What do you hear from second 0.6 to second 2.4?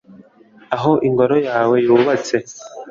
aho ingoro yawe yubatse